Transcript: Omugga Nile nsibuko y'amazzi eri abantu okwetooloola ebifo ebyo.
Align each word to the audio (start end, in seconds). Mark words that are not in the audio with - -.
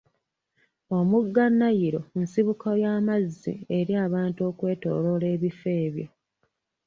Omugga 0.97 1.45
Nile 1.59 1.99
nsibuko 2.21 2.67
y'amazzi 2.83 3.53
eri 3.77 3.93
abantu 4.05 4.39
okwetooloola 4.49 5.25
ebifo 5.35 5.67
ebyo. 5.85 6.07